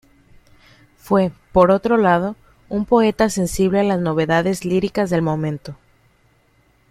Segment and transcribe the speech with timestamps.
[0.97, 2.35] Fue, por otro lado,
[2.69, 5.77] un poeta sensible a las novedades líricas del momento.